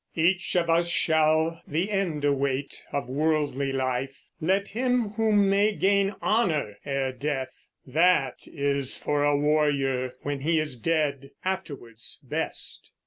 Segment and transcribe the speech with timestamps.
[0.15, 6.15] Each of us shall the end await Of worldly life: let him who may gain
[6.23, 7.69] Honor ere death.
[7.85, 12.89] That is for a warrior, When he is dead, afterwards best.